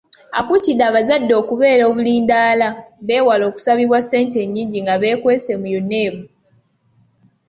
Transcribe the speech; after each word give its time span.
Akuutidde 0.39 0.83
abazadde 0.89 1.33
okubeera 1.41 1.83
obulindaala 1.91 2.67
beewale 3.07 3.43
okusabibwa 3.49 3.99
ssente 4.01 4.37
ennyingi 4.45 4.77
nga 4.83 4.95
beekwese 5.01 5.53
mu 5.61 5.67
UNEB 5.79 6.15